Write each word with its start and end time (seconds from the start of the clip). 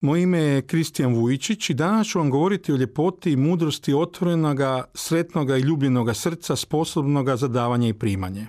Moje 0.00 0.22
ime 0.22 0.38
je 0.38 0.62
Kristijan 0.62 1.14
Vujičić 1.14 1.70
i 1.70 1.74
danas 1.74 2.06
ću 2.06 2.18
vam 2.18 2.30
govoriti 2.30 2.72
o 2.72 2.76
ljepoti 2.76 3.32
i 3.32 3.36
mudrosti 3.36 3.94
otvorenoga, 3.94 4.84
sretnoga 4.94 5.56
i 5.56 5.60
ljubljenoga 5.60 6.14
srca 6.14 6.56
sposobnoga 6.56 7.36
za 7.36 7.48
davanje 7.48 7.88
i 7.88 7.92
primanje. 7.92 8.46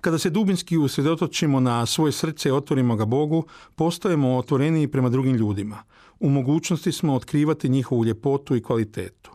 Kada 0.00 0.18
se 0.18 0.30
dubinski 0.30 0.76
usredotočimo 0.76 1.60
na 1.60 1.86
svoje 1.86 2.12
srce 2.12 2.48
i 2.48 2.52
otvorimo 2.52 2.96
ga 2.96 3.04
Bogu, 3.04 3.44
postajemo 3.74 4.36
otvoreniji 4.36 4.88
prema 4.88 5.08
drugim 5.08 5.36
ljudima. 5.36 5.82
U 6.20 6.30
mogućnosti 6.30 6.92
smo 6.92 7.14
otkrivati 7.14 7.68
njihovu 7.68 8.04
ljepotu 8.04 8.56
i 8.56 8.62
kvalitetu. 8.62 9.30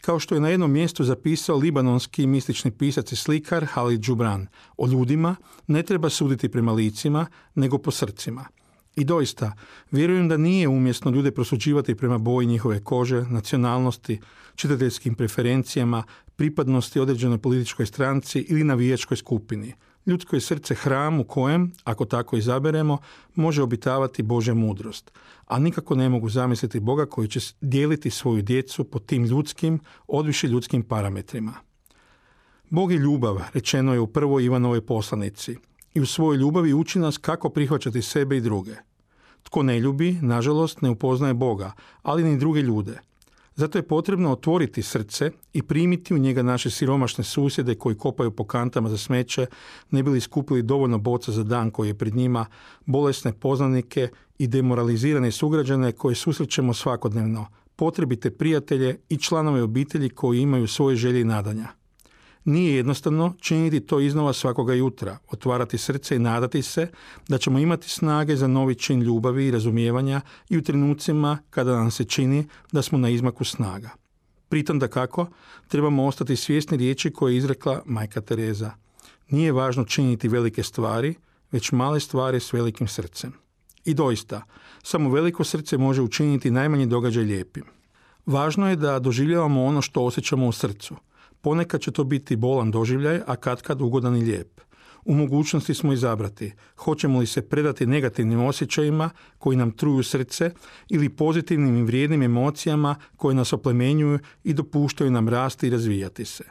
Kao 0.00 0.18
što 0.18 0.34
je 0.34 0.40
na 0.40 0.48
jednom 0.48 0.72
mjestu 0.72 1.04
zapisao 1.04 1.56
libanonski 1.56 2.26
mistični 2.26 2.70
pisac 2.70 3.12
i 3.12 3.16
slikar 3.16 3.64
Halid 3.64 4.00
Džubran, 4.00 4.46
o 4.76 4.86
ljudima 4.86 5.36
ne 5.66 5.82
treba 5.82 6.08
suditi 6.10 6.48
prema 6.48 6.72
licima, 6.72 7.26
nego 7.54 7.78
po 7.78 7.90
srcima– 7.90 8.44
i 8.96 9.04
doista, 9.04 9.52
vjerujem 9.90 10.28
da 10.28 10.36
nije 10.36 10.68
umjesno 10.68 11.10
ljude 11.10 11.30
prosuđivati 11.30 11.94
prema 11.94 12.18
boji 12.18 12.46
njihove 12.46 12.84
kože, 12.84 13.22
nacionalnosti, 13.22 14.20
čitateljskim 14.54 15.14
preferencijama, 15.14 16.02
pripadnosti 16.36 17.00
određenoj 17.00 17.38
političkoj 17.38 17.86
stranci 17.86 18.40
ili 18.40 18.64
navijačkoj 18.64 19.16
skupini. 19.16 19.74
Ljudsko 20.06 20.36
je 20.36 20.40
srce 20.40 20.74
hram 20.74 21.20
u 21.20 21.24
kojem, 21.24 21.72
ako 21.84 22.04
tako 22.04 22.36
izaberemo, 22.36 22.98
može 23.34 23.62
obitavati 23.62 24.22
Božja 24.22 24.54
mudrost, 24.54 25.12
a 25.46 25.58
nikako 25.58 25.94
ne 25.94 26.08
mogu 26.08 26.28
zamisliti 26.28 26.80
Boga 26.80 27.06
koji 27.06 27.28
će 27.28 27.40
dijeliti 27.60 28.10
svoju 28.10 28.42
djecu 28.42 28.84
po 28.84 28.98
tim 28.98 29.24
ljudskim, 29.24 29.80
odviše 30.06 30.48
ljudskim 30.48 30.82
parametrima. 30.82 31.54
Bog 32.70 32.92
je 32.92 32.98
ljubav, 32.98 33.40
rečeno 33.54 33.94
je 33.94 34.00
u 34.00 34.06
prvoj 34.06 34.44
Ivanovoj 34.44 34.86
poslanici, 34.86 35.56
i 35.94 36.00
u 36.00 36.06
svojoj 36.06 36.36
ljubavi 36.36 36.74
uči 36.74 36.98
nas 36.98 37.18
kako 37.18 37.48
prihvaćati 37.48 38.02
sebe 38.02 38.36
i 38.36 38.40
druge. 38.40 38.74
Tko 39.42 39.62
ne 39.62 39.80
ljubi, 39.80 40.18
nažalost, 40.22 40.82
ne 40.82 40.90
upoznaje 40.90 41.34
Boga, 41.34 41.72
ali 42.02 42.24
ni 42.24 42.38
druge 42.38 42.60
ljude. 42.60 42.98
Zato 43.54 43.78
je 43.78 43.82
potrebno 43.82 44.32
otvoriti 44.32 44.82
srce 44.82 45.30
i 45.52 45.62
primiti 45.62 46.14
u 46.14 46.18
njega 46.18 46.42
naše 46.42 46.70
siromašne 46.70 47.24
susjede 47.24 47.74
koji 47.74 47.96
kopaju 47.96 48.30
po 48.30 48.44
kantama 48.44 48.88
za 48.88 48.98
smeće, 48.98 49.46
ne 49.90 50.02
bili 50.02 50.20
skupili 50.20 50.62
dovoljno 50.62 50.98
boca 50.98 51.32
za 51.32 51.42
dan 51.42 51.70
koji 51.70 51.88
je 51.88 51.98
pred 51.98 52.14
njima, 52.14 52.46
bolesne 52.86 53.32
poznanike 53.32 54.08
i 54.38 54.46
demoralizirane 54.46 55.32
sugrađane 55.32 55.92
koje 55.92 56.14
susrećemo 56.14 56.74
svakodnevno, 56.74 57.46
potrebite 57.76 58.30
prijatelje 58.30 58.98
i 59.08 59.16
članove 59.16 59.62
obitelji 59.62 60.08
koji 60.08 60.40
imaju 60.40 60.66
svoje 60.66 60.96
želje 60.96 61.20
i 61.20 61.24
nadanja. 61.24 61.79
Nije 62.44 62.76
jednostavno 62.76 63.34
činiti 63.40 63.80
to 63.80 64.00
iznova 64.00 64.32
svakoga 64.32 64.74
jutra, 64.74 65.18
otvarati 65.28 65.78
srce 65.78 66.16
i 66.16 66.18
nadati 66.18 66.62
se 66.62 66.88
da 67.28 67.38
ćemo 67.38 67.58
imati 67.58 67.88
snage 67.88 68.36
za 68.36 68.46
novi 68.46 68.74
čin 68.74 69.02
ljubavi 69.02 69.46
i 69.46 69.50
razumijevanja 69.50 70.20
i 70.48 70.58
u 70.58 70.62
trenucima 70.62 71.38
kada 71.50 71.76
nam 71.76 71.90
se 71.90 72.04
čini 72.04 72.48
da 72.72 72.82
smo 72.82 72.98
na 72.98 73.08
izmaku 73.08 73.44
snaga. 73.44 73.90
Pritom 74.48 74.78
da 74.78 74.88
kako, 74.88 75.26
trebamo 75.68 76.06
ostati 76.06 76.36
svjesni 76.36 76.76
riječi 76.76 77.10
koje 77.10 77.32
je 77.32 77.36
izrekla 77.36 77.82
majka 77.86 78.20
Tereza. 78.20 78.70
Nije 79.28 79.52
važno 79.52 79.84
činiti 79.84 80.28
velike 80.28 80.62
stvari, 80.62 81.14
već 81.52 81.72
male 81.72 82.00
stvari 82.00 82.40
s 82.40 82.52
velikim 82.52 82.88
srcem. 82.88 83.32
I 83.84 83.94
doista, 83.94 84.42
samo 84.82 85.10
veliko 85.10 85.44
srce 85.44 85.78
može 85.78 86.02
učiniti 86.02 86.50
najmanji 86.50 86.86
događaj 86.86 87.24
lijepim. 87.24 87.64
Važno 88.26 88.70
je 88.70 88.76
da 88.76 88.98
doživljavamo 88.98 89.64
ono 89.64 89.82
što 89.82 90.04
osjećamo 90.04 90.46
u 90.46 90.52
srcu– 90.52 90.96
Ponekad 91.40 91.80
će 91.80 91.90
to 91.90 92.04
biti 92.04 92.36
bolan 92.36 92.70
doživljaj, 92.70 93.20
a 93.26 93.36
kad 93.36 93.62
kad 93.62 93.82
ugodan 93.82 94.16
i 94.16 94.22
lijep. 94.22 94.60
U 95.04 95.14
mogućnosti 95.14 95.74
smo 95.74 95.92
izabrati 95.92 96.52
hoćemo 96.76 97.18
li 97.18 97.26
se 97.26 97.48
predati 97.48 97.86
negativnim 97.86 98.40
osjećajima 98.40 99.10
koji 99.38 99.56
nam 99.56 99.70
truju 99.70 100.02
srce 100.02 100.50
ili 100.88 101.08
pozitivnim 101.08 101.76
i 101.76 101.82
vrijednim 101.82 102.22
emocijama 102.22 102.96
koje 103.16 103.34
nas 103.34 103.52
oplemenjuju 103.52 104.18
i 104.44 104.54
dopuštaju 104.54 105.10
nam 105.10 105.28
rasti 105.28 105.66
i 105.66 105.70
razvijati 105.70 106.24
se. 106.24 106.44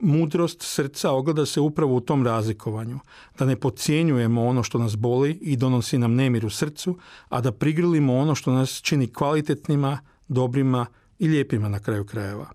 Mudrost 0.00 0.62
srca 0.62 1.10
ogleda 1.10 1.46
se 1.46 1.60
upravo 1.60 1.96
u 1.96 2.00
tom 2.00 2.24
razlikovanju, 2.24 2.98
da 3.38 3.44
ne 3.44 3.56
podcjenjujemo 3.56 4.46
ono 4.46 4.62
što 4.62 4.78
nas 4.78 4.96
boli 4.96 5.38
i 5.40 5.56
donosi 5.56 5.98
nam 5.98 6.14
nemir 6.14 6.46
u 6.46 6.50
srcu, 6.50 6.98
a 7.28 7.40
da 7.40 7.52
prigrilimo 7.52 8.16
ono 8.16 8.34
što 8.34 8.52
nas 8.52 8.80
čini 8.82 9.12
kvalitetnima, 9.12 9.98
dobrima 10.28 10.86
i 11.18 11.28
lijepima 11.28 11.68
na 11.68 11.78
kraju 11.78 12.04
krajeva 12.04 12.50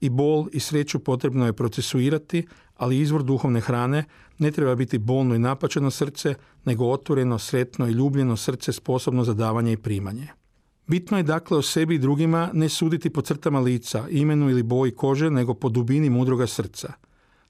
i 0.00 0.08
bol 0.08 0.48
i 0.52 0.60
sreću 0.60 0.98
potrebno 0.98 1.46
je 1.46 1.52
procesuirati, 1.52 2.46
ali 2.76 3.00
izvor 3.00 3.22
duhovne 3.22 3.60
hrane 3.60 4.04
ne 4.38 4.50
treba 4.50 4.74
biti 4.74 4.98
bolno 4.98 5.34
i 5.34 5.38
napačeno 5.38 5.90
srce, 5.90 6.34
nego 6.64 6.86
otvoreno, 6.86 7.38
sretno 7.38 7.88
i 7.88 7.92
ljubljeno 7.92 8.36
srce 8.36 8.72
sposobno 8.72 9.24
za 9.24 9.34
davanje 9.34 9.72
i 9.72 9.76
primanje. 9.76 10.28
Bitno 10.86 11.16
je 11.16 11.22
dakle 11.22 11.58
o 11.58 11.62
sebi 11.62 11.94
i 11.94 11.98
drugima 11.98 12.50
ne 12.52 12.68
suditi 12.68 13.10
po 13.10 13.22
crtama 13.22 13.60
lica, 13.60 14.08
imenu 14.10 14.50
ili 14.50 14.62
boji 14.62 14.92
kože, 14.92 15.30
nego 15.30 15.54
po 15.54 15.68
dubini 15.68 16.10
mudroga 16.10 16.46
srca. 16.46 16.92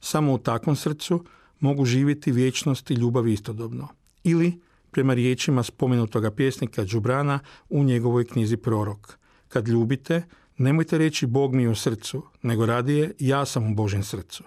Samo 0.00 0.32
u 0.32 0.38
takvom 0.38 0.76
srcu 0.76 1.24
mogu 1.60 1.84
živjeti 1.84 2.32
vječnost 2.32 2.90
i 2.90 2.94
ljubav 2.94 3.28
istodobno. 3.28 3.88
Ili, 4.24 4.60
prema 4.90 5.14
riječima 5.14 5.62
spomenutoga 5.62 6.30
pjesnika 6.30 6.84
Đubrana 6.84 7.38
u 7.68 7.84
njegovoj 7.84 8.24
knjizi 8.24 8.56
Prorok. 8.56 9.18
Kad 9.48 9.68
ljubite, 9.68 10.22
Nemojte 10.58 10.98
reći 10.98 11.26
Bog 11.26 11.54
mi 11.54 11.68
u 11.68 11.74
srcu, 11.74 12.22
nego 12.42 12.66
radije 12.66 13.12
ja 13.18 13.44
sam 13.44 13.72
u 13.72 13.74
Božjem 13.74 14.02
srcu. 14.02 14.44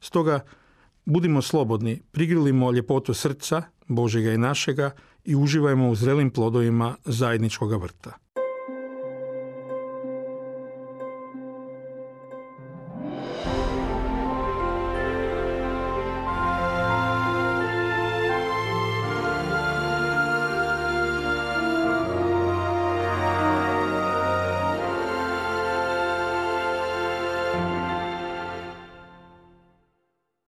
Stoga 0.00 0.40
budimo 1.04 1.42
slobodni, 1.42 2.02
prigrilimo 2.10 2.72
ljepotu 2.72 3.14
srca, 3.14 3.62
Božega 3.86 4.32
i 4.32 4.38
našega 4.38 4.90
i 5.24 5.36
uživajmo 5.36 5.88
u 5.88 5.94
zrelim 5.94 6.30
plodovima 6.30 6.96
zajedničkoga 7.04 7.76
vrta. 7.76 8.12